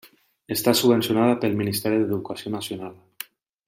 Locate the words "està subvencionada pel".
0.55-1.59